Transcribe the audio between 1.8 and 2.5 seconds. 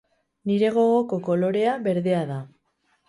berdea da.